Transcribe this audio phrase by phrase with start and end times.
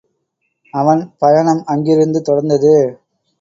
[0.73, 2.73] அவன் பயணம் அங்கிருந்து தொடர்ந்தது.